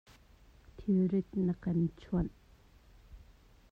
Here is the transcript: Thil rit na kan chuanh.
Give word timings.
Thil 0.77 0.99
rit 1.11 1.29
na 1.45 1.53
kan 1.63 1.79
chuanh. 2.01 2.33